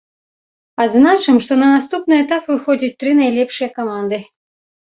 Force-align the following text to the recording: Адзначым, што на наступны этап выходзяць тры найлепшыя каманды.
Адзначым, 0.85 1.35
што 1.47 1.53
на 1.63 1.67
наступны 1.75 2.13
этап 2.23 2.43
выходзяць 2.53 2.93
тры 3.05 3.11
найлепшыя 3.21 3.69
каманды. 3.77 4.17